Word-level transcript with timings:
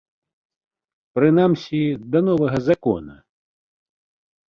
Прынамсі, 1.19 1.81
да 2.15 2.19
новага 2.29 2.57
закона. 2.69 3.15